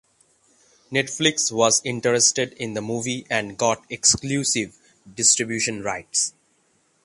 [0.91, 4.75] Netflix was interested in the movie and got exclusive
[5.15, 6.33] distribution rights.